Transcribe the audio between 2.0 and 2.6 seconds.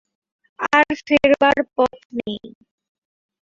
নেই।